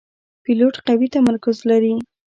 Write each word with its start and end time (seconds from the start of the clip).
پیلوټ 0.43 0.75
قوي 0.87 1.07
تمرکز 1.15 1.57
لري. 1.69 1.93